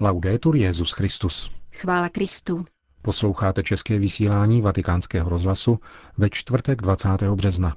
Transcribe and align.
Laudetur 0.00 0.56
Jezus 0.56 0.92
Christus. 0.92 1.50
Chvála 1.72 2.08
Kristu. 2.08 2.64
Posloucháte 3.02 3.62
české 3.62 3.98
vysílání 3.98 4.60
Vatikánského 4.60 5.30
rozhlasu 5.30 5.78
ve 6.18 6.30
čtvrtek 6.30 6.82
20. 6.82 7.08
března. 7.22 7.76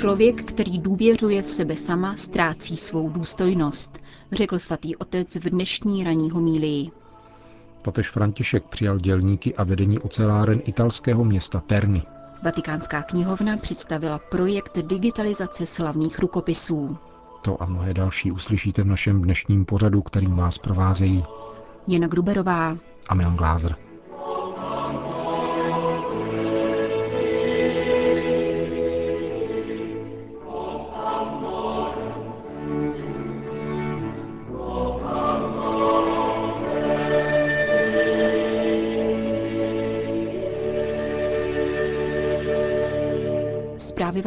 Člověk, 0.00 0.44
který 0.44 0.78
důvěřuje 0.78 1.42
v 1.42 1.50
sebe 1.50 1.76
sama, 1.76 2.16
ztrácí 2.16 2.76
svou 2.76 3.10
důstojnost, 3.10 3.98
řekl 4.32 4.58
svatý 4.58 4.96
otec 4.96 5.36
v 5.36 5.50
dnešní 5.50 6.04
ranní 6.04 6.30
homílii. 6.30 6.90
Papež 7.82 8.10
František 8.10 8.64
přijal 8.64 8.98
dělníky 8.98 9.54
a 9.54 9.64
vedení 9.64 9.98
oceláren 9.98 10.60
italského 10.64 11.24
města 11.24 11.60
Terny. 11.60 12.02
Vatikánská 12.42 13.02
knihovna 13.02 13.56
představila 13.56 14.18
projekt 14.18 14.78
digitalizace 14.78 15.66
slavných 15.66 16.18
rukopisů. 16.18 16.96
To 17.42 17.62
a 17.62 17.66
mnohé 17.66 17.94
další 17.94 18.32
uslyšíte 18.32 18.82
v 18.82 18.86
našem 18.86 19.22
dnešním 19.22 19.64
pořadu, 19.64 20.02
kterým 20.02 20.36
vás 20.36 20.58
provázejí 20.58 21.24
Jana 21.88 22.06
Gruberová 22.08 22.76
a 23.08 23.14
Milan 23.14 23.36
Glázer. 23.36 23.89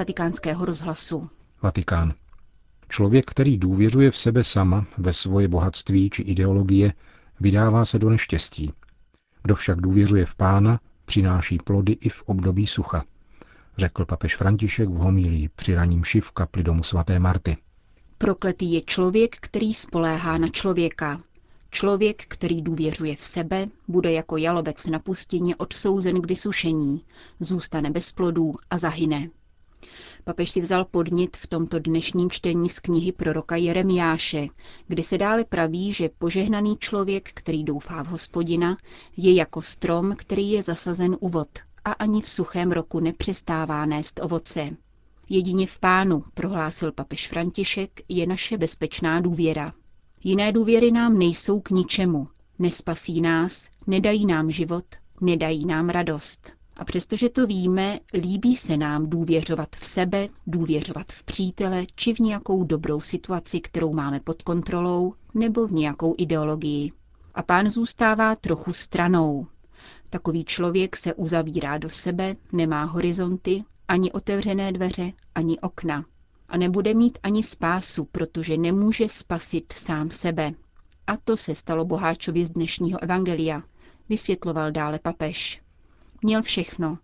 Vatikánského 0.04 0.66
rozhlasu. 0.66 1.30
Vatikán. 1.62 2.14
Člověk, 2.90 3.26
který 3.26 3.58
důvěřuje 3.58 4.12
v 4.12 4.18
sebe 4.18 4.44
sama, 4.44 4.86
ve 4.98 5.14
svoje 5.14 5.48
bohatství 5.48 6.10
či 6.10 6.22
ideologie, 6.22 6.94
vydává 7.40 7.86
se 7.86 8.00
do 8.00 8.10
neštěstí. 8.10 8.74
Kdo 9.44 9.56
však 9.56 9.82
důvěřuje 9.82 10.26
v 10.26 10.36
pána, 10.36 10.80
přináší 11.06 11.58
plody 11.58 11.92
i 11.92 12.10
v 12.10 12.24
období 12.26 12.68
sucha, 12.68 13.04
řekl 13.78 14.06
papež 14.06 14.36
František 14.36 14.90
v 14.90 14.94
homílii 14.94 15.50
při 15.56 15.76
raním 15.76 16.04
šiv 16.04 16.32
kapli 16.32 16.64
domu 16.64 16.84
svaté 16.84 17.20
Marty. 17.20 17.58
Prokletý 18.18 18.74
je 18.74 18.82
člověk, 18.82 19.36
který 19.36 19.74
spoléhá 19.74 20.38
na 20.38 20.48
člověka. 20.48 21.22
Člověk, 21.72 22.26
který 22.28 22.62
důvěřuje 22.62 23.16
v 23.16 23.24
sebe, 23.24 23.68
bude 23.88 24.12
jako 24.12 24.38
jalobec 24.38 24.86
na 24.86 25.00
pustině 25.00 25.56
odsouzen 25.56 26.22
k 26.22 26.28
vysušení, 26.28 27.02
zůstane 27.40 27.92
bez 27.92 28.12
plodů 28.12 28.54
a 28.70 28.78
zahyne. 28.78 29.30
Papež 30.24 30.50
si 30.50 30.62
vzal 30.62 30.86
podnit 30.86 31.38
v 31.38 31.48
tomto 31.48 31.80
dnešním 31.80 32.30
čtení 32.30 32.70
z 32.70 32.80
knihy 32.80 33.12
proroka 33.12 33.56
Jeremiáše, 33.56 34.48
kde 34.88 35.04
se 35.04 35.18
dále 35.18 35.44
praví, 35.44 35.94
že 35.94 36.10
požehnaný 36.18 36.78
člověk, 36.78 37.30
který 37.34 37.64
doufá 37.64 38.04
v 38.04 38.08
hospodina, 38.08 38.78
je 39.18 39.34
jako 39.34 39.62
strom, 39.62 40.16
který 40.16 40.52
je 40.52 40.64
zasazen 40.64 41.18
u 41.20 41.30
vod 41.30 41.50
a 41.86 41.92
ani 41.92 42.22
v 42.22 42.30
suchém 42.30 42.72
roku 42.72 43.00
nepřestává 43.00 43.86
nést 43.86 44.20
ovoce. 44.24 44.70
Jedině 45.30 45.68
v 45.68 45.80
pánu, 45.80 46.24
prohlásil 46.34 46.92
papež 46.92 47.28
František, 47.28 48.02
je 48.10 48.28
naše 48.28 48.58
bezpečná 48.58 49.22
důvěra. 49.22 49.74
Jiné 50.24 50.52
důvěry 50.52 50.92
nám 50.92 51.18
nejsou 51.18 51.60
k 51.60 51.70
ničemu. 51.70 52.28
Nespasí 52.60 53.22
nás, 53.22 53.70
nedají 53.88 54.26
nám 54.26 54.52
život, 54.52 54.86
nedají 55.22 55.66
nám 55.66 55.90
radost. 55.90 56.54
A 56.76 56.86
přestože 56.86 57.30
to 57.30 57.48
víme, 57.48 58.00
líbí 58.14 58.56
se 58.56 58.78
nám 58.78 59.10
důvěřovat 59.10 59.76
v 59.76 59.86
sebe, 59.86 60.28
důvěřovat 60.48 61.12
v 61.12 61.24
přítele 61.24 61.86
či 61.96 62.14
v 62.14 62.20
nějakou 62.20 62.64
dobrou 62.64 63.00
situaci, 63.00 63.60
kterou 63.62 63.94
máme 63.94 64.20
pod 64.20 64.42
kontrolou, 64.42 65.14
nebo 65.34 65.68
v 65.68 65.72
nějakou 65.72 66.16
ideologii. 66.18 66.92
A 67.36 67.44
pán 67.44 67.70
zůstává 67.70 68.36
trochu 68.36 68.74
stranou. 68.74 69.48
Takový 70.10 70.46
člověk 70.46 70.96
se 70.96 71.14
uzavírá 71.14 71.78
do 71.78 71.90
sebe, 71.90 72.36
nemá 72.52 72.84
horizonty, 72.84 73.64
ani 73.88 74.12
otevřené 74.12 74.72
dveře, 74.72 75.12
ani 75.36 75.60
okna. 75.60 76.06
A 76.50 76.58
nebude 76.58 76.94
mít 76.94 77.18
ani 77.24 77.44
spásu, 77.44 78.06
protože 78.12 78.58
nemůže 78.58 79.10
spasit 79.10 79.74
sám 79.74 80.10
sebe. 80.10 80.54
A 81.08 81.18
to 81.18 81.38
se 81.38 81.56
stalo 81.56 81.86
boháčovi 81.86 82.46
z 82.46 82.50
dnešního 82.50 83.04
evangelia, 83.04 83.64
vysvětloval 84.10 84.72
dále 84.72 85.00
papež. 85.00 85.63
Měl 86.24 86.42
všechno. 86.42 86.98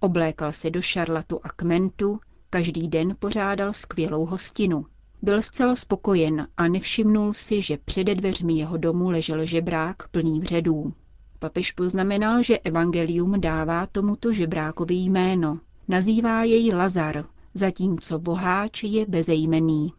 Oblékal 0.00 0.52
se 0.52 0.70
do 0.70 0.82
šarlatu 0.82 1.40
a 1.42 1.48
kmentu, 1.48 2.20
každý 2.50 2.88
den 2.88 3.16
pořádal 3.18 3.72
skvělou 3.72 4.26
hostinu. 4.26 4.86
Byl 5.22 5.42
zcela 5.42 5.76
spokojen 5.76 6.48
a 6.56 6.68
nevšimnul 6.68 7.32
si, 7.32 7.62
že 7.62 7.78
přede 7.84 8.14
dveřmi 8.14 8.54
jeho 8.54 8.76
domu 8.76 9.10
ležel 9.10 9.46
žebrák 9.46 10.08
plný 10.08 10.40
vředů. 10.40 10.92
Papež 11.38 11.72
poznamenal, 11.72 12.42
že 12.42 12.58
evangelium 12.58 13.40
dává 13.40 13.86
tomuto 13.86 14.32
žebrákovi 14.32 14.94
jméno. 14.94 15.58
Nazývá 15.88 16.44
jej 16.44 16.74
Lazar, 16.74 17.24
zatímco 17.54 18.18
boháč 18.18 18.82
je 18.82 19.06
bezejmený. 19.06 19.92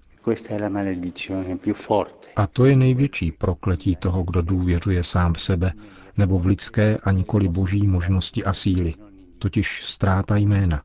A 2.36 2.48
to 2.48 2.66
je 2.66 2.76
největší 2.76 3.32
prokletí 3.32 3.96
toho, 3.96 4.24
kdo 4.24 4.42
důvěřuje 4.42 5.04
sám 5.04 5.34
v 5.34 5.42
sebe, 5.42 5.74
nebo 6.20 6.40
v 6.40 6.46
lidské 6.46 6.98
a 6.98 7.12
nikoli 7.12 7.48
boží 7.48 7.88
možnosti 7.88 8.44
a 8.44 8.54
síly, 8.54 8.94
totiž 9.40 9.84
ztráta 9.86 10.36
jména. 10.38 10.84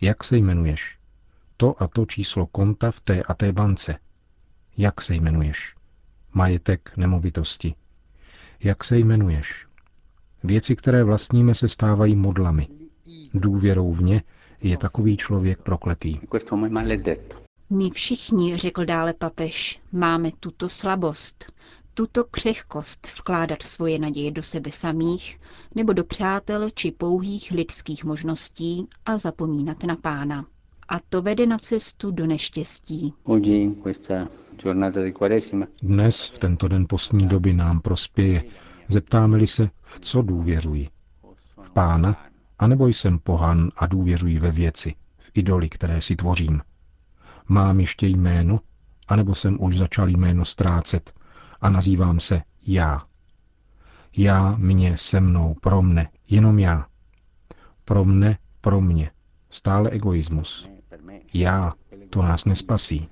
Jak 0.00 0.24
se 0.24 0.36
jmenuješ? 0.36 0.98
To 1.56 1.82
a 1.82 1.88
to 1.88 2.06
číslo 2.06 2.46
konta 2.46 2.90
v 2.90 3.00
té 3.00 3.22
a 3.22 3.34
té 3.34 3.52
bance. 3.52 3.96
Jak 4.76 5.00
se 5.00 5.14
jmenuješ? 5.14 5.74
Majetek, 6.32 6.92
nemovitosti. 6.96 7.74
Jak 8.60 8.84
se 8.84 8.98
jmenuješ? 8.98 9.66
Věci, 10.44 10.76
které 10.76 11.04
vlastníme, 11.04 11.54
se 11.54 11.68
stávají 11.68 12.16
modlami. 12.16 12.68
Důvěrou 13.34 13.92
v 13.92 14.02
ně 14.02 14.22
je 14.62 14.76
takový 14.78 15.16
člověk 15.16 15.62
prokletý. 15.62 16.18
My 17.70 17.90
všichni, 17.90 18.56
řekl 18.56 18.84
dále 18.84 19.14
papež, 19.14 19.80
máme 19.92 20.30
tuto 20.40 20.68
slabost, 20.68 21.52
tuto 21.98 22.24
křehkost 22.24 23.08
vkládat 23.18 23.62
svoje 23.62 23.98
naděje 23.98 24.30
do 24.30 24.42
sebe 24.42 24.70
samých 24.72 25.40
nebo 25.74 25.92
do 25.92 26.04
přátel 26.04 26.70
či 26.70 26.90
pouhých 26.92 27.50
lidských 27.50 28.04
možností 28.04 28.86
a 29.06 29.18
zapomínat 29.18 29.84
na 29.84 29.96
pána. 29.96 30.46
A 30.88 31.00
to 31.08 31.22
vede 31.22 31.46
na 31.46 31.58
cestu 31.58 32.10
do 32.10 32.26
neštěstí. 32.26 33.14
Dnes, 35.82 36.30
v 36.30 36.38
tento 36.38 36.68
den 36.68 36.86
postní 36.88 37.26
doby, 37.26 37.52
nám 37.52 37.80
prospěje, 37.80 38.42
zeptáme-li 38.88 39.46
se, 39.46 39.70
v 39.82 40.00
co 40.00 40.22
důvěřuji. 40.22 40.88
V 41.62 41.70
pána, 41.70 42.26
anebo 42.58 42.86
jsem 42.88 43.18
pohan 43.18 43.70
a 43.76 43.86
důvěřuji 43.86 44.38
ve 44.38 44.50
věci, 44.50 44.94
v 45.18 45.30
idoly, 45.34 45.68
které 45.68 46.00
si 46.00 46.16
tvořím. 46.16 46.60
Mám 47.48 47.80
ještě 47.80 48.06
jméno, 48.06 48.60
anebo 49.08 49.34
jsem 49.34 49.62
už 49.62 49.78
začal 49.78 50.08
jméno 50.08 50.44
ztrácet 50.44 51.17
a 51.60 51.70
nazývám 51.70 52.20
se 52.20 52.42
já. 52.66 53.02
Já, 54.16 54.56
mě, 54.58 54.96
se 54.96 55.20
mnou, 55.20 55.54
pro 55.60 55.82
mne, 55.82 56.10
jenom 56.28 56.58
já. 56.58 56.86
Pro 57.84 58.04
mne, 58.04 58.38
pro 58.60 58.80
mě. 58.80 59.10
Stále 59.50 59.90
egoismus. 59.90 60.68
Já, 61.34 61.72
to 62.10 62.22
nás 62.22 62.44
nespasí. 62.44 63.08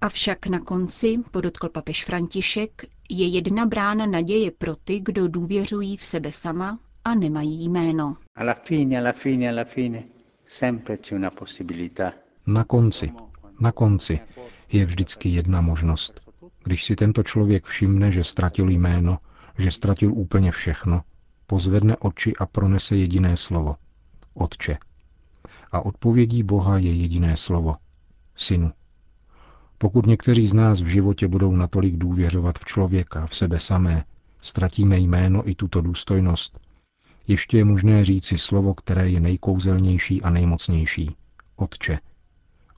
Avšak 0.00 0.46
na 0.46 0.60
konci, 0.60 1.18
podotkl 1.30 1.68
papež 1.68 2.04
František, 2.04 2.84
je 3.10 3.26
jedna 3.26 3.66
brána 3.66 4.06
naděje 4.06 4.50
pro 4.50 4.76
ty, 4.76 5.00
kdo 5.00 5.28
důvěřují 5.28 5.96
v 5.96 6.04
sebe 6.04 6.32
sama 6.32 6.78
a 7.04 7.14
nemají 7.14 7.68
jméno. 7.68 8.16
Na 12.46 12.64
konci, 12.64 13.12
na 13.60 13.72
konci 13.72 14.20
je 14.72 14.84
vždycky 14.84 15.28
jedna 15.28 15.60
možnost. 15.60 16.25
Když 16.66 16.84
si 16.84 16.96
tento 16.96 17.22
člověk 17.22 17.64
všimne, 17.64 18.10
že 18.10 18.24
ztratil 18.24 18.70
jméno, 18.70 19.18
že 19.58 19.70
ztratil 19.70 20.12
úplně 20.12 20.50
všechno, 20.52 21.02
pozvedne 21.46 21.96
oči 21.96 22.36
a 22.36 22.46
pronese 22.46 22.96
jediné 22.96 23.36
slovo. 23.36 23.76
Otče. 24.34 24.78
A 25.72 25.80
odpovědí 25.86 26.42
Boha 26.42 26.78
je 26.78 26.94
jediné 26.94 27.36
slovo. 27.36 27.76
Synu. 28.36 28.72
Pokud 29.78 30.06
někteří 30.06 30.46
z 30.46 30.54
nás 30.54 30.80
v 30.80 30.86
životě 30.86 31.28
budou 31.28 31.52
natolik 31.52 31.96
důvěřovat 31.96 32.58
v 32.58 32.64
člověka, 32.64 33.26
v 33.26 33.36
sebe 33.36 33.58
samé, 33.58 34.04
ztratíme 34.42 34.98
jméno 34.98 35.48
i 35.48 35.54
tuto 35.54 35.80
důstojnost, 35.80 36.58
Ještě 37.28 37.58
je 37.58 37.64
možné 37.64 38.04
říci 38.04 38.38
slovo, 38.38 38.74
které 38.74 39.10
je 39.10 39.20
nejkouzelnější 39.20 40.22
a 40.22 40.30
nejmocnější. 40.30 41.16
Otče. 41.56 41.98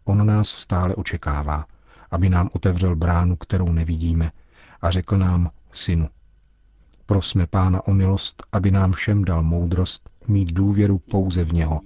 On 0.04 0.26
nás 0.26 0.48
stále 0.48 0.94
očekává, 0.94 1.66
aby 2.10 2.28
nám 2.28 2.50
otevřel 2.52 2.96
bránu, 2.96 3.36
kterou 3.36 3.72
nevidíme, 3.72 4.32
a 4.82 4.90
řekl 4.90 5.18
nám, 5.18 5.50
synu. 5.72 6.08
Prosme 7.06 7.46
Pána 7.46 7.86
o 7.86 7.94
milost, 7.94 8.42
aby 8.52 8.70
nám 8.70 8.92
všem 8.92 9.24
dal 9.24 9.42
moudrost 9.42 10.10
mít 10.28 10.52
důvěru 10.52 10.98
pouze 10.98 11.44
v 11.44 11.52
něho, 11.52 11.80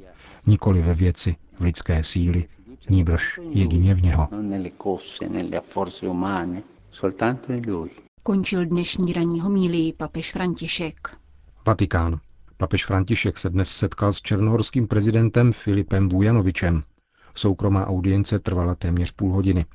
nikoli 0.46 0.82
ve 0.82 0.94
věci, 0.94 1.36
v 1.58 1.62
lidské 1.62 2.04
síly, 2.04 2.48
níbrž 2.90 3.40
jedině 3.50 3.94
v 3.94 4.02
něho. 4.02 4.28
Končil 8.22 8.66
dnešní 8.66 9.12
ranní 9.12 9.40
homílii 9.40 9.92
papež 9.92 10.32
František. 10.32 11.16
Vatikán. 11.66 12.20
Papež 12.56 12.84
František 12.86 13.38
se 13.38 13.50
dnes 13.50 13.68
setkal 13.70 14.12
s 14.12 14.20
černohorským 14.20 14.88
prezidentem 14.88 15.52
Filipem 15.52 16.08
Vujanovičem. 16.08 16.82
Soukromá 17.34 17.86
audience 17.86 18.38
trvala 18.38 18.74
téměř 18.74 19.10
půl 19.10 19.32
hodiny. 19.32 19.66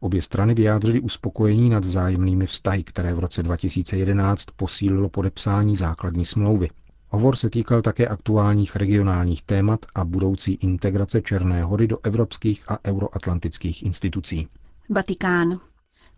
Obě 0.00 0.22
strany 0.22 0.54
vyjádřily 0.54 1.00
uspokojení 1.00 1.70
nad 1.70 1.84
vzájemnými 1.84 2.46
vztahy, 2.46 2.84
které 2.84 3.14
v 3.14 3.18
roce 3.18 3.42
2011 3.42 4.44
posílilo 4.56 5.08
podepsání 5.08 5.76
základní 5.76 6.24
smlouvy. 6.24 6.68
Hovor 7.10 7.36
se 7.36 7.50
týkal 7.50 7.82
také 7.82 8.08
aktuálních 8.08 8.76
regionálních 8.76 9.42
témat 9.42 9.86
a 9.94 10.04
budoucí 10.04 10.52
integrace 10.54 11.22
Černé 11.22 11.62
hory 11.62 11.86
do 11.86 11.96
evropských 12.02 12.70
a 12.70 12.78
euroatlantických 12.84 13.82
institucí. 13.82 14.48
Vatikán. 14.88 15.60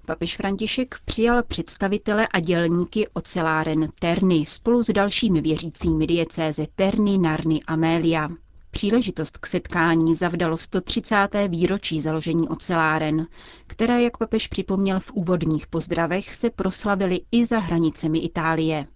Papež 0.06 0.37
František 0.37 0.94
přijal 1.05 1.43
představitele 1.43 2.29
a 2.29 2.41
dělníky 2.41 3.09
oceláren 3.12 3.88
Terny 3.99 4.47
spolu 4.47 4.83
s 4.83 4.91
dalšími 4.93 5.41
věřícími 5.41 6.06
diecéze 6.06 6.67
Terny, 6.75 7.19
Narny 7.19 7.61
a 7.67 7.76
Mélia. 7.76 8.29
Příležitost 8.71 9.39
k 9.39 9.47
setkání 9.47 10.15
zavdalo 10.15 10.57
130. 10.57 11.29
výročí 11.49 12.01
založení 12.01 12.49
oceláren, 12.49 13.27
které, 13.67 14.03
jak 14.03 14.17
papež 14.17 14.47
připomněl 14.47 15.01
v 15.01 15.13
úvodních 15.13 15.67
pozdravech, 15.67 16.35
se 16.35 16.51
proslavily 16.51 17.21
i 17.33 17.47
za 17.47 17.59
hranicemi 17.59 18.19
Itálie. 18.19 18.87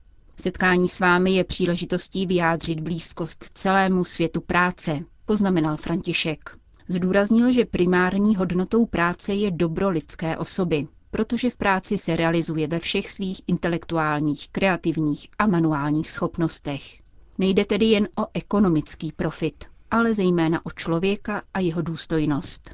Setkání 0.41 0.89
s 0.89 1.01
vámi 1.01 1.35
je 1.35 1.45
příležitostí 1.45 2.27
vyjádřit 2.27 2.81
blízkost 2.81 3.45
celému 3.55 4.05
světu 4.05 4.41
práce, 4.41 5.01
poznamenal 5.25 5.77
František. 5.77 6.57
Zdůraznil, 6.89 7.53
že 7.53 7.65
primární 7.65 8.37
hodnotou 8.37 8.87
práce 8.87 9.35
je 9.35 9.51
dobro 9.51 9.89
lidské 9.89 10.37
osoby, 10.37 10.87
protože 11.11 11.51
v 11.51 11.57
práci 11.57 11.99
se 11.99 12.17
realizuje 12.17 12.67
ve 12.67 12.79
všech 12.79 13.11
svých 13.11 13.41
intelektuálních, 13.47 14.49
kreativních 14.49 15.29
a 15.39 15.47
manuálních 15.47 16.11
schopnostech. 16.11 17.04
Nejde 17.39 17.65
tedy 17.65 17.85
jen 17.87 18.09
o 18.19 18.27
ekonomický 18.35 19.13
profit, 19.13 19.65
ale 19.91 20.15
zejména 20.15 20.61
o 20.67 20.71
člověka 20.71 21.43
a 21.55 21.61
jeho 21.61 21.83
důstojnost. 21.83 22.71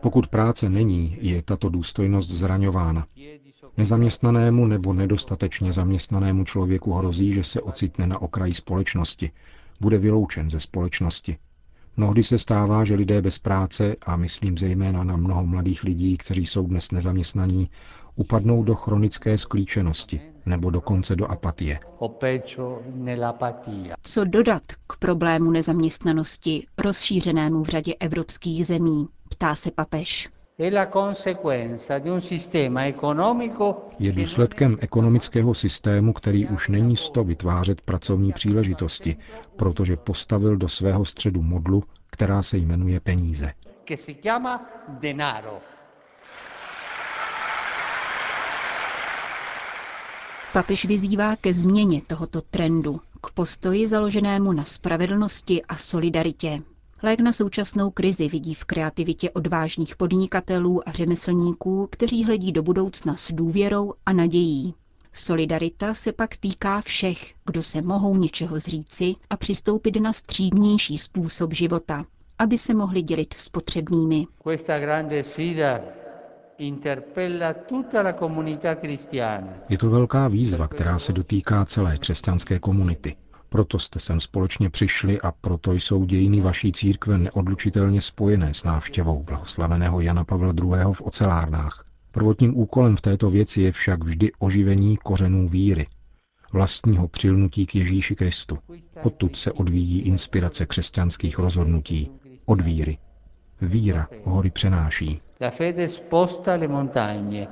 Pokud 0.00 0.26
práce 0.26 0.68
není, 0.70 1.16
je 1.20 1.42
tato 1.42 1.68
důstojnost 1.68 2.30
zraňována. 2.30 3.06
Nezaměstnanému 3.76 4.66
nebo 4.66 4.92
nedostatečně 4.92 5.72
zaměstnanému 5.72 6.44
člověku 6.44 6.92
hrozí, 6.92 7.32
že 7.32 7.44
se 7.44 7.60
ocitne 7.60 8.06
na 8.06 8.22
okraji 8.22 8.54
společnosti, 8.54 9.30
bude 9.80 9.98
vyloučen 9.98 10.50
ze 10.50 10.60
společnosti. 10.60 11.38
Mnohdy 11.96 12.22
se 12.22 12.38
stává, 12.38 12.84
že 12.84 12.94
lidé 12.94 13.22
bez 13.22 13.38
práce, 13.38 13.96
a 14.06 14.16
myslím 14.16 14.58
zejména 14.58 15.04
na 15.04 15.16
mnoho 15.16 15.46
mladých 15.46 15.84
lidí, 15.84 16.16
kteří 16.16 16.46
jsou 16.46 16.66
dnes 16.66 16.90
nezaměstnaní, 16.90 17.70
upadnou 18.16 18.62
do 18.62 18.74
chronické 18.74 19.38
sklíčenosti 19.38 20.20
nebo 20.46 20.70
dokonce 20.70 21.16
do 21.16 21.26
apatie. 21.30 21.78
Co 24.02 24.24
dodat 24.24 24.62
k 24.86 24.96
problému 24.98 25.50
nezaměstnanosti 25.50 26.66
rozšířenému 26.78 27.62
v 27.64 27.68
řadě 27.68 27.94
evropských 28.00 28.66
zemí, 28.66 29.08
ptá 29.30 29.54
se 29.54 29.70
papež. 29.70 30.28
Je 33.98 34.12
důsledkem 34.12 34.76
ekonomického 34.80 35.54
systému, 35.54 36.12
který 36.12 36.46
už 36.46 36.68
není 36.68 36.96
sto 36.96 37.24
vytvářet 37.24 37.80
pracovní 37.80 38.32
příležitosti, 38.32 39.16
protože 39.56 39.96
postavil 39.96 40.56
do 40.56 40.68
svého 40.68 41.04
středu 41.04 41.42
modlu, 41.42 41.82
která 42.10 42.42
se 42.42 42.56
jmenuje 42.58 43.00
peníze. 43.00 43.52
Papež 50.54 50.84
vyzývá 50.84 51.36
ke 51.36 51.54
změně 51.54 52.02
tohoto 52.06 52.40
trendu, 52.40 53.00
k 53.20 53.30
postoji 53.30 53.86
založenému 53.88 54.52
na 54.52 54.64
spravedlnosti 54.64 55.62
a 55.64 55.76
solidaritě. 55.76 56.62
Lék 57.02 57.20
na 57.20 57.32
současnou 57.32 57.90
krizi 57.90 58.28
vidí 58.28 58.54
v 58.54 58.64
kreativitě 58.64 59.30
odvážných 59.30 59.96
podnikatelů 59.96 60.88
a 60.88 60.92
řemeslníků, 60.92 61.88
kteří 61.92 62.24
hledí 62.24 62.52
do 62.52 62.62
budoucna 62.62 63.16
s 63.16 63.32
důvěrou 63.32 63.92
a 64.06 64.12
nadějí. 64.12 64.74
Solidarita 65.12 65.94
se 65.94 66.12
pak 66.12 66.36
týká 66.36 66.80
všech, 66.80 67.34
kdo 67.46 67.62
se 67.62 67.82
mohou 67.82 68.16
něčeho 68.16 68.60
zříci 68.60 69.14
a 69.30 69.36
přistoupit 69.36 69.96
na 70.00 70.12
střídnější 70.12 70.98
způsob 70.98 71.52
života, 71.54 72.04
aby 72.38 72.58
se 72.58 72.74
mohli 72.74 73.02
dělit 73.02 73.34
s 73.34 73.48
potřebnými. 73.48 74.26
Je 79.68 79.78
to 79.78 79.90
velká 79.90 80.28
výzva, 80.28 80.68
která 80.68 80.98
se 80.98 81.12
dotýká 81.12 81.64
celé 81.64 81.98
křesťanské 81.98 82.58
komunity. 82.58 83.16
Proto 83.48 83.78
jste 83.78 84.00
sem 84.00 84.20
společně 84.20 84.70
přišli 84.70 85.20
a 85.20 85.32
proto 85.32 85.72
jsou 85.72 86.04
dějiny 86.04 86.40
vaší 86.40 86.72
církve 86.72 87.18
neodlučitelně 87.18 88.00
spojené 88.00 88.54
s 88.54 88.64
návštěvou 88.64 89.22
blahoslaveného 89.22 90.00
Jana 90.00 90.24
Pavla 90.24 90.54
II. 90.62 90.92
v 90.92 91.00
ocelárnách. 91.00 91.84
Prvotním 92.10 92.58
úkolem 92.58 92.96
v 92.96 93.00
této 93.00 93.30
věci 93.30 93.62
je 93.62 93.72
však 93.72 94.04
vždy 94.04 94.32
oživení 94.38 94.96
kořenů 94.96 95.48
víry, 95.48 95.86
vlastního 96.52 97.08
přilnutí 97.08 97.66
k 97.66 97.74
Ježíši 97.74 98.14
Kristu. 98.14 98.58
Odtud 99.02 99.36
se 99.36 99.52
odvíjí 99.52 100.00
inspirace 100.00 100.66
křesťanských 100.66 101.38
rozhodnutí, 101.38 102.10
od 102.46 102.60
víry. 102.60 102.98
Víra 103.60 104.08
hory 104.24 104.50
přenáší. 104.50 105.20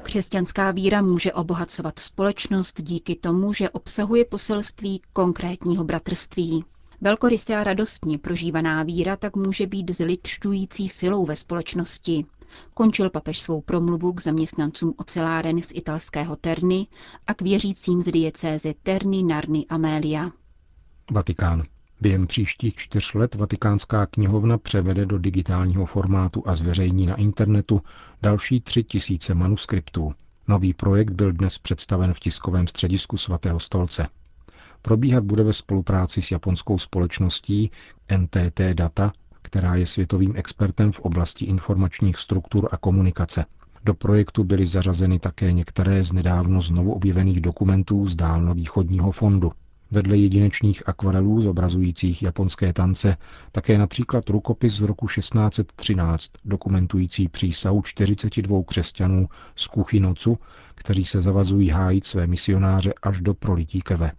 Křesťanská 0.02 0.70
víra 0.70 1.02
může 1.02 1.32
obohacovat 1.32 1.98
společnost 1.98 2.82
díky 2.82 3.16
tomu, 3.16 3.52
že 3.52 3.70
obsahuje 3.70 4.24
poselství 4.24 5.02
konkrétního 5.12 5.84
bratrství. 5.84 6.64
Velkorysé 7.00 7.56
a 7.56 7.64
radostně 7.64 8.18
prožívaná 8.18 8.82
víra 8.82 9.16
tak 9.16 9.36
může 9.36 9.66
být 9.66 9.96
zličťující 9.96 10.88
silou 10.88 11.24
ve 11.24 11.36
společnosti. 11.36 12.24
Končil 12.74 13.10
papež 13.10 13.40
svou 13.40 13.60
promluvu 13.60 14.12
k 14.12 14.22
zaměstnancům 14.22 14.94
oceláren 14.96 15.62
z 15.62 15.72
italského 15.74 16.36
Terny 16.36 16.86
a 17.26 17.34
k 17.34 17.42
věřícím 17.42 18.02
z 18.02 18.12
diecéze 18.12 18.74
Terny, 18.82 19.22
Narny, 19.22 19.66
Amélia. 19.68 20.30
Vatikán. 21.10 21.62
Během 22.02 22.26
příštích 22.26 22.74
čtyř 22.74 23.14
let 23.14 23.34
Vatikánská 23.34 24.06
knihovna 24.06 24.58
převede 24.58 25.06
do 25.06 25.18
digitálního 25.18 25.86
formátu 25.86 26.42
a 26.46 26.54
zveřejní 26.54 27.06
na 27.06 27.14
internetu 27.14 27.80
další 28.22 28.60
tři 28.60 28.84
tisíce 28.84 29.34
manuskriptů. 29.34 30.12
Nový 30.48 30.74
projekt 30.74 31.10
byl 31.10 31.32
dnes 31.32 31.58
představen 31.58 32.14
v 32.14 32.20
tiskovém 32.20 32.66
středisku 32.66 33.16
svatého 33.16 33.60
stolce. 33.60 34.08
Probíhat 34.82 35.24
bude 35.24 35.42
ve 35.42 35.52
spolupráci 35.52 36.22
s 36.22 36.30
japonskou 36.30 36.78
společností 36.78 37.70
NTT 38.18 38.60
Data, 38.74 39.12
která 39.42 39.74
je 39.74 39.86
světovým 39.86 40.32
expertem 40.36 40.92
v 40.92 41.00
oblasti 41.00 41.44
informačních 41.44 42.18
struktur 42.18 42.68
a 42.72 42.76
komunikace. 42.76 43.44
Do 43.84 43.94
projektu 43.94 44.44
byly 44.44 44.66
zařazeny 44.66 45.18
také 45.18 45.52
některé 45.52 46.04
z 46.04 46.12
nedávno 46.12 46.60
znovu 46.60 46.92
objevených 46.92 47.40
dokumentů 47.40 48.06
z 48.06 48.16
Dálno-východního 48.16 49.12
fondu. 49.12 49.52
Vedle 49.92 50.16
jedinečných 50.16 50.88
akvarelů 50.88 51.40
zobrazujících 51.40 52.22
japonské 52.22 52.72
tance 52.72 53.16
také 53.52 53.78
například 53.78 54.28
rukopis 54.28 54.72
z 54.72 54.80
roku 54.80 55.06
1613 55.06 56.32
dokumentující 56.44 57.28
přísahu 57.28 57.82
42 57.82 58.62
křesťanů 58.62 59.28
z 59.56 59.66
Kuchinocu, 59.66 60.38
kteří 60.74 61.04
se 61.04 61.20
zavazují 61.20 61.68
hájit 61.68 62.04
své 62.04 62.26
misionáře 62.26 62.92
až 63.02 63.20
do 63.20 63.34
prolití 63.34 63.82
krve. 63.82 64.12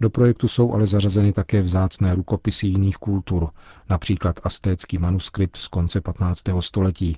Do 0.00 0.10
projektu 0.10 0.48
jsou 0.48 0.72
ale 0.72 0.86
zařazeny 0.86 1.32
také 1.32 1.62
vzácné 1.62 2.14
rukopisy 2.14 2.66
jiných 2.66 2.96
kultur, 2.96 3.48
například 3.90 4.40
astécký 4.44 4.98
manuskript 4.98 5.56
z 5.56 5.68
konce 5.68 6.00
15. 6.00 6.42
století, 6.60 7.16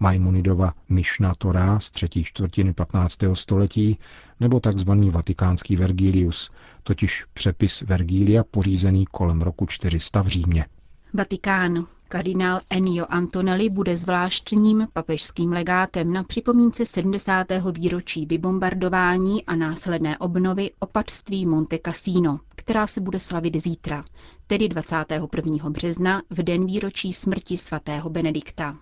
Maimonidova 0.00 0.74
Mishna 0.88 1.34
Torah 1.38 1.82
z 1.82 1.90
třetí 1.90 2.24
čtvrtiny 2.24 2.72
15. 2.72 3.18
století 3.34 3.98
nebo 4.40 4.60
tzv. 4.60 4.90
vatikánský 5.10 5.76
Vergilius, 5.76 6.50
totiž 6.82 7.24
přepis 7.32 7.80
Vergilia 7.82 8.44
pořízený 8.44 9.06
kolem 9.10 9.42
roku 9.42 9.66
400 9.66 10.22
v 10.22 10.26
Římě. 10.26 10.66
Vatikán. 11.14 11.86
Kardinál 12.08 12.60
Ennio 12.70 13.06
Antonelli 13.08 13.70
bude 13.70 13.96
zvláštním 13.96 14.88
papežským 14.92 15.52
legátem 15.52 16.12
na 16.12 16.24
připomínce 16.24 16.86
70. 16.86 17.46
výročí 17.72 18.26
vybombardování 18.26 19.44
a 19.46 19.56
následné 19.56 20.18
obnovy 20.18 20.70
opatství 20.78 21.46
Monte 21.46 21.78
Cassino, 21.84 22.40
která 22.48 22.86
se 22.86 23.00
bude 23.00 23.20
slavit 23.20 23.62
zítra, 23.62 24.04
tedy 24.46 24.68
21. 24.68 25.70
března, 25.70 26.22
v 26.30 26.42
den 26.42 26.66
výročí 26.66 27.12
smrti 27.12 27.56
svatého 27.56 28.10
Benedikta. 28.10 28.76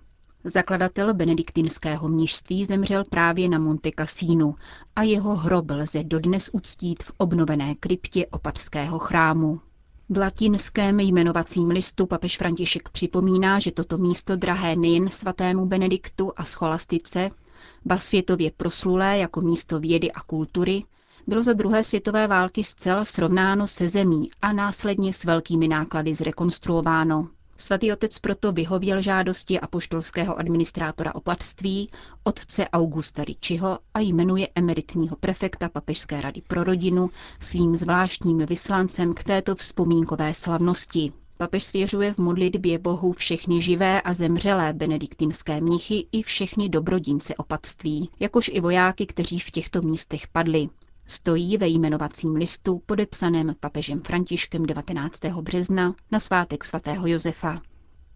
Zakladatel 0.44 1.14
benediktinského 1.14 2.08
mnižství 2.08 2.64
zemřel 2.64 3.02
právě 3.10 3.48
na 3.48 3.58
Monte 3.58 3.90
Cassino 3.98 4.54
a 4.96 5.02
jeho 5.02 5.36
hrob 5.36 5.70
lze 5.70 6.04
dodnes 6.04 6.50
uctít 6.52 7.02
v 7.02 7.12
obnovené 7.18 7.74
kryptě 7.74 8.26
opatského 8.26 8.98
chrámu. 8.98 9.60
V 10.08 10.18
latinském 10.18 11.00
jmenovacím 11.00 11.68
listu 11.68 12.06
papež 12.06 12.38
František 12.38 12.88
připomíná, 12.88 13.58
že 13.58 13.72
toto 13.72 13.98
místo 13.98 14.36
drahé 14.36 14.76
nejen 14.76 15.10
svatému 15.10 15.66
Benediktu 15.66 16.32
a 16.36 16.44
scholastice, 16.44 17.30
ba 17.84 17.98
světově 17.98 18.50
proslulé 18.56 19.18
jako 19.18 19.40
místo 19.40 19.80
vědy 19.80 20.12
a 20.12 20.20
kultury, 20.20 20.84
bylo 21.26 21.42
za 21.42 21.52
druhé 21.52 21.84
světové 21.84 22.26
války 22.26 22.64
zcela 22.64 23.04
srovnáno 23.04 23.66
se 23.66 23.88
zemí 23.88 24.30
a 24.42 24.52
následně 24.52 25.12
s 25.12 25.24
velkými 25.24 25.68
náklady 25.68 26.14
zrekonstruováno. 26.14 27.28
Svatý 27.60 27.92
otec 27.92 28.18
proto 28.18 28.52
vyhověl 28.52 29.02
žádosti 29.02 29.60
apoštolského 29.60 30.38
administrátora 30.38 31.14
opatství, 31.14 31.90
otce 32.24 32.68
Augusta 32.68 33.24
Ričiho 33.24 33.78
a 33.94 34.00
jmenuje 34.00 34.48
emeritního 34.54 35.16
prefekta 35.16 35.68
Papežské 35.68 36.20
rady 36.20 36.42
pro 36.46 36.64
rodinu 36.64 37.10
svým 37.40 37.76
zvláštním 37.76 38.38
vyslancem 38.38 39.14
k 39.14 39.24
této 39.24 39.54
vzpomínkové 39.54 40.34
slavnosti. 40.34 41.12
Papež 41.36 41.64
svěřuje 41.64 42.14
v 42.14 42.18
modlitbě 42.18 42.78
Bohu 42.78 43.12
všechny 43.12 43.62
živé 43.62 44.00
a 44.00 44.14
zemřelé 44.14 44.72
benediktinské 44.72 45.60
mnichy 45.60 46.06
i 46.12 46.22
všechny 46.22 46.68
dobrodince 46.68 47.34
opatství, 47.34 48.10
jakož 48.20 48.50
i 48.54 48.60
vojáky, 48.60 49.06
kteří 49.06 49.38
v 49.38 49.50
těchto 49.50 49.82
místech 49.82 50.28
padli. 50.28 50.68
Stojí 51.10 51.56
ve 51.58 51.68
jmenovacím 51.68 52.36
listu 52.36 52.82
podepsaném 52.86 53.54
papežem 53.60 54.00
Františkem 54.00 54.66
19. 54.66 55.24
března 55.24 55.94
na 56.12 56.20
svátek 56.20 56.64
svatého 56.64 57.06
Josefa. 57.06 57.62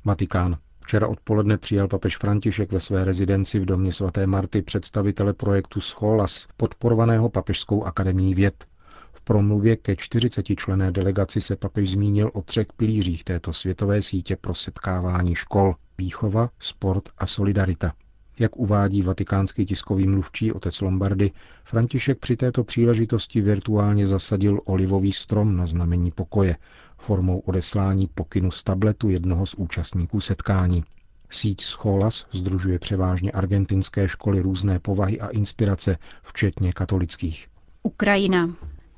Vatikán. 0.04 0.58
Včera 0.84 1.08
odpoledne 1.08 1.58
přijal 1.58 1.88
papež 1.88 2.16
František 2.16 2.72
ve 2.72 2.80
své 2.80 3.04
rezidenci 3.04 3.58
v 3.58 3.64
domě 3.64 3.92
svaté 3.92 4.26
Marty 4.26 4.62
představitele 4.62 5.32
projektu 5.32 5.80
Scholas, 5.80 6.46
podporovaného 6.56 7.28
Papežskou 7.28 7.84
akademií 7.84 8.34
věd. 8.34 8.64
V 9.12 9.20
promluvě 9.20 9.76
ke 9.76 9.96
40 9.96 10.46
člené 10.56 10.92
delegaci 10.92 11.40
se 11.40 11.56
papež 11.56 11.90
zmínil 11.90 12.30
o 12.34 12.42
třech 12.42 12.66
pilířích 12.76 13.24
této 13.24 13.52
světové 13.52 14.02
sítě 14.02 14.36
pro 14.36 14.54
setkávání 14.54 15.34
škol– 15.34 15.74
výchova, 15.98 16.50
sport 16.58 17.08
a 17.18 17.26
solidarita. 17.26 17.92
Jak 18.38 18.56
uvádí 18.56 19.02
vatikánský 19.02 19.66
tiskový 19.66 20.06
mluvčí 20.08 20.52
otec 20.52 20.80
Lombardy, 20.80 21.30
František 21.64 22.18
při 22.18 22.36
této 22.36 22.64
příležitosti 22.64 23.40
virtuálně 23.40 24.06
zasadil 24.06 24.60
olivový 24.64 25.12
strom 25.12 25.56
na 25.56 25.66
znamení 25.66 26.10
pokoje, 26.10 26.56
formou 26.98 27.38
odeslání 27.38 28.06
pokynu 28.14 28.50
z 28.50 28.64
tabletu 28.64 29.10
jednoho 29.10 29.46
z 29.46 29.54
účastníků 29.54 30.20
setkání. 30.20 30.84
Síť 31.30 31.62
Scholas 31.62 32.26
združuje 32.32 32.78
převážně 32.78 33.32
argentinské 33.32 34.08
školy 34.08 34.40
různé 34.40 34.78
povahy 34.78 35.20
a 35.20 35.28
inspirace, 35.28 35.98
včetně 36.22 36.72
katolických. 36.72 37.46
Ukrajina. 37.82 38.50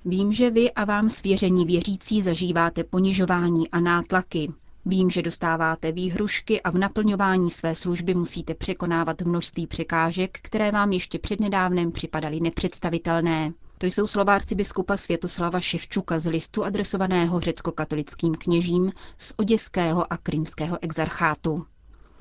Vím, 0.05 0.33
že 0.33 0.51
vy 0.51 0.73
a 0.73 0.85
vám 0.85 1.11
svěření 1.11 1.65
věřící 1.67 2.23
zažíváte 2.23 2.85
ponižování 2.85 3.71
a 3.71 3.81
nátlaky, 3.81 4.53
Vím, 4.87 5.11
že 5.11 5.23
dostáváte 5.23 5.93
výhrušky 5.93 6.63
a 6.63 6.71
v 6.71 6.79
naplňování 6.79 7.51
své 7.51 7.75
služby 7.75 8.15
musíte 8.15 8.55
překonávat 8.55 9.23
množství 9.23 9.67
překážek, 9.67 10.39
které 10.43 10.71
vám 10.73 10.93
ještě 10.93 11.19
přednedávnem 11.19 11.93
připadaly 11.93 12.41
nepředstavitelné. 12.41 13.53
To 13.79 13.87
jsou 13.87 14.07
slova 14.07 14.35
arcibiskupa 14.35 14.97
Světoslava 14.97 15.61
Ševčuka 15.61 16.19
z 16.19 16.27
listu 16.31 16.65
adresovaného 16.65 17.41
řecko-katolickým 17.41 18.35
kněžím 18.35 18.93
z 19.19 19.35
oděského 19.37 20.13
a 20.13 20.17
krymského 20.17 20.79
exarchátu. 20.81 21.67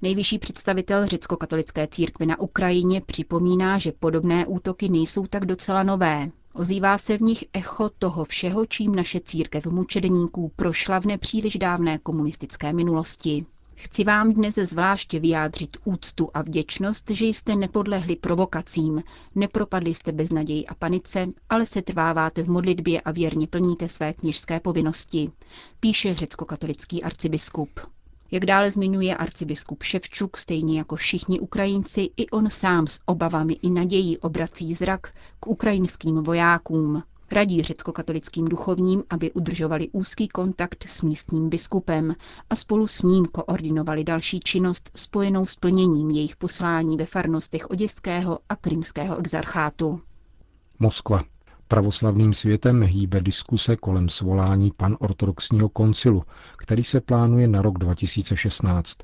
Nejvyšší 0.02 0.40
představitel 0.40 1.06
řecko-katolické 1.08 1.88
církve 1.88 2.26
na 2.26 2.40
Ukrajině 2.40 3.02
připomíná, 3.02 3.78
že 3.78 3.92
podobné 3.92 4.46
útoky 4.46 4.90
nejsou 4.90 5.26
tak 5.28 5.46
docela 5.46 5.84
nové. 5.84 6.30
Ozývá 6.56 6.98
se 6.98 7.18
v 7.18 7.22
nich 7.22 7.44
echo 7.54 7.90
toho 8.00 8.26
všeho, 8.26 8.66
čím 8.66 8.96
naše 8.96 9.20
církev 9.20 9.68
mučedníků 9.68 10.52
prošla 10.56 11.00
v 11.00 11.06
nepříliš 11.06 11.58
dávné 11.58 11.98
komunistické 11.98 12.74
minulosti. 12.74 13.46
Chci 13.76 14.04
vám 14.04 14.34
dnes 14.34 14.56
zvláště 14.56 15.20
vyjádřit 15.20 15.78
úctu 15.86 16.30
a 16.34 16.42
vděčnost, 16.42 17.10
že 17.10 17.26
jste 17.26 17.56
nepodlehli 17.56 18.16
provokacím, 18.16 19.04
nepropadli 19.36 19.94
jste 19.94 20.12
bez 20.12 20.30
naději 20.32 20.66
a 20.68 20.76
panice, 20.76 21.28
ale 21.50 21.66
se 21.66 21.82
trváváte 21.82 22.44
v 22.44 22.50
modlitbě 22.50 23.02
a 23.02 23.12
věrně 23.12 23.48
plníte 23.48 23.90
své 23.90 24.14
kněžské 24.14 24.60
povinnosti, 24.60 25.32
píše 25.80 26.14
řecko-katolický 26.16 27.04
arcibiskup. 27.04 27.80
Jak 28.34 28.46
dále 28.46 28.72
zmiňuje 28.72 29.16
arcibiskup 29.16 29.84
Ševčuk, 29.84 30.38
stejně 30.38 30.78
jako 30.78 30.96
všichni 30.96 31.40
Ukrajinci, 31.40 32.10
i 32.18 32.30
on 32.30 32.50
sám 32.50 32.88
s 32.88 33.00
obavami 33.06 33.54
i 33.54 33.70
nadějí 33.70 34.18
obrací 34.18 34.74
zrak 34.74 35.14
k 35.40 35.48
ukrajinským 35.48 36.16
vojákům. 36.16 37.04
Radí 37.32 37.64
řecko-katolickým 37.64 38.46
duchovním, 38.46 39.04
aby 39.10 39.32
udržovali 39.32 39.90
úzký 39.92 40.28
kontakt 40.28 40.84
s 40.88 41.02
místním 41.02 41.50
biskupem 41.50 42.16
a 42.50 42.56
spolu 42.56 42.88
s 42.88 43.02
ním 43.04 43.26
koordinovali 43.26 44.04
další 44.04 44.40
činnost 44.40 44.92
spojenou 44.96 45.46
s 45.46 45.56
plněním 45.56 46.12
jejich 46.12 46.36
poslání 46.36 46.98
ve 46.98 47.06
farnostech 47.06 47.70
oděského 47.70 48.40
a 48.50 48.56
krymského 48.56 49.18
exarchátu. 49.18 50.02
Moskva. 50.80 51.33
Pravoslavným 51.74 52.34
světem 52.34 52.84
hýbe 52.84 53.22
diskuse 53.22 53.76
kolem 53.76 54.10
svolání 54.10 54.72
panortodoxního 54.78 55.70
koncilu, 55.70 56.24
který 56.58 56.84
se 56.84 57.02
plánuje 57.02 57.48
na 57.48 57.62
rok 57.62 57.78
2016. 57.78 58.98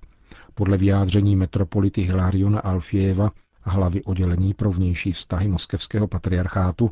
Podle 0.54 0.78
vyjádření 0.78 1.36
metropolity 1.36 2.02
Hilariona 2.02 2.60
Alfieva, 2.60 3.32
hlavy 3.62 4.04
oddělení 4.04 4.54
pro 4.54 4.72
vnější 4.72 5.12
vztahy 5.12 5.48
moskevského 5.48 6.08
patriarchátu, 6.08 6.92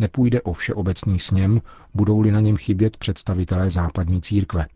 nepůjde 0.00 0.42
o 0.42 0.52
všeobecný 0.52 1.18
sněm, 1.18 1.60
budou-li 1.94 2.30
na 2.32 2.40
něm 2.40 2.56
chybět 2.56 2.96
představitelé 2.96 3.70
západní 3.70 4.20
církve. 4.20 4.66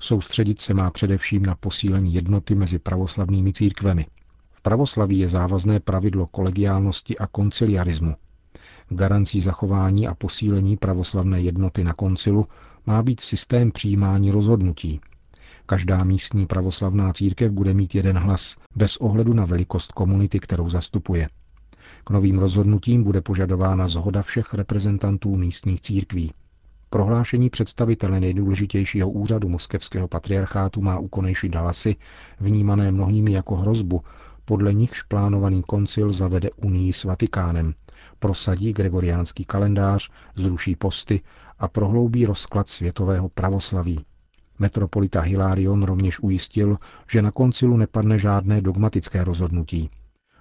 Soustředit 0.00 0.60
se 0.60 0.74
má 0.74 0.90
především 0.90 1.46
na 1.46 1.54
posílení 1.54 2.14
jednoty 2.14 2.54
mezi 2.54 2.78
pravoslavnými 2.78 3.52
církvemi. 3.52 4.06
V 4.50 4.62
pravoslaví 4.62 5.18
je 5.18 5.28
závazné 5.28 5.80
pravidlo 5.80 6.26
kolegiálnosti 6.26 7.18
a 7.18 7.26
konciliarismu, 7.26 8.14
Garancí 8.92 9.40
zachování 9.40 10.08
a 10.08 10.14
posílení 10.14 10.76
pravoslavné 10.76 11.40
jednoty 11.40 11.84
na 11.84 11.92
koncilu 11.92 12.46
má 12.86 13.02
být 13.02 13.20
systém 13.20 13.72
přijímání 13.72 14.30
rozhodnutí. 14.30 15.00
Každá 15.66 16.04
místní 16.04 16.46
pravoslavná 16.46 17.12
církev 17.12 17.52
bude 17.52 17.74
mít 17.74 17.94
jeden 17.94 18.18
hlas, 18.18 18.56
bez 18.76 18.96
ohledu 18.96 19.34
na 19.34 19.44
velikost 19.44 19.92
komunity, 19.92 20.40
kterou 20.40 20.68
zastupuje. 20.68 21.28
K 22.04 22.10
novým 22.10 22.38
rozhodnutím 22.38 23.04
bude 23.04 23.20
požadována 23.20 23.88
zhoda 23.88 24.22
všech 24.22 24.54
reprezentantů 24.54 25.36
místních 25.36 25.80
církví. 25.80 26.32
Prohlášení 26.90 27.50
představitele 27.50 28.20
nejdůležitějšího 28.20 29.10
úřadu 29.10 29.48
moskevského 29.48 30.08
patriarchátu 30.08 30.82
má 30.82 30.98
ukonejší 30.98 31.48
Dalasy, 31.48 31.96
vnímané 32.40 32.92
mnohými 32.92 33.32
jako 33.32 33.56
hrozbu, 33.56 34.02
podle 34.44 34.74
nichž 34.74 35.02
plánovaný 35.02 35.62
koncil 35.66 36.12
zavede 36.12 36.50
unii 36.56 36.92
s 36.92 37.04
Vatikánem, 37.04 37.74
prosadí 38.20 38.72
gregoriánský 38.72 39.44
kalendář, 39.44 40.10
zruší 40.34 40.76
posty 40.76 41.20
a 41.58 41.68
prohloubí 41.68 42.26
rozklad 42.26 42.68
světového 42.68 43.28
pravoslaví. 43.28 44.04
Metropolita 44.58 45.20
Hilarion 45.20 45.82
rovněž 45.82 46.20
ujistil, 46.20 46.78
že 47.10 47.22
na 47.22 47.30
koncilu 47.30 47.76
nepadne 47.76 48.18
žádné 48.18 48.60
dogmatické 48.60 49.24
rozhodnutí. 49.24 49.90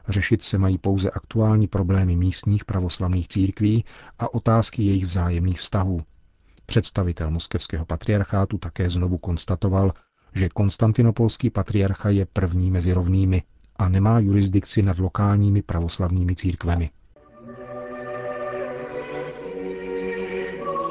Řešit 0.08 0.44
se 0.44 0.58
mají 0.58 0.78
pouze 0.78 1.10
aktuální 1.10 1.68
problémy 1.68 2.16
místních 2.16 2.66
pravoslavných 2.66 3.28
církví 3.28 3.86
a 4.20 4.34
otázky 4.34 4.84
jejich 4.84 5.06
vzájemných 5.06 5.60
vztahů. 5.60 6.02
Představitel 6.66 7.32
moskevského 7.32 7.86
patriarchátu 7.86 8.58
také 8.58 8.90
znovu 8.90 9.18
konstatoval, 9.18 9.94
že 10.34 10.50
konstantinopolský 10.50 11.50
patriarcha 11.50 12.10
je 12.10 12.26
první 12.26 12.72
mezi 12.72 12.94
rovnými 12.94 13.44
a 13.80 13.90
nemá 13.90 14.20
jurisdikci 14.20 14.82
nad 14.82 14.98
lokálními 15.00 15.62
pravoslavnými 15.62 16.36
církvemi. 16.36 16.90